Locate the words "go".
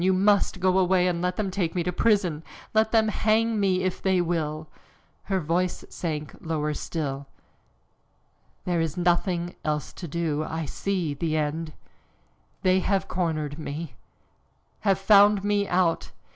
0.59-0.79